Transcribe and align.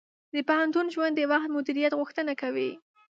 د 0.33 0.35
پوهنتون 0.47 0.85
ژوند 0.93 1.13
د 1.17 1.21
وخت 1.31 1.49
مدیریت 1.55 1.93
غوښتنه 1.99 2.33
کوي. 2.41 2.71